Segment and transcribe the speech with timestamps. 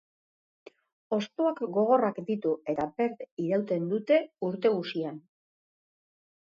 [1.17, 5.23] Hostoak gogorrak ditu eta berde irauten dute urte guztian.